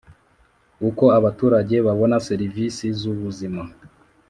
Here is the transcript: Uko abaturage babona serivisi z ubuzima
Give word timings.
Uko 0.89 1.03
abaturage 1.17 1.75
babona 1.87 2.15
serivisi 2.27 2.85
z 2.99 3.01
ubuzima 3.11 3.61